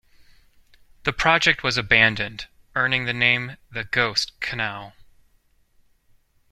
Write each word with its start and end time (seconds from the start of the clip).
The 1.03 1.13
project 1.13 1.61
was 1.61 1.77
abandoned, 1.77 2.47
earning 2.73 3.03
it 3.03 3.05
the 3.05 3.13
name 3.13 3.57
"The 3.69 3.83
Ghost 3.83 4.31
Canal". 4.39 4.93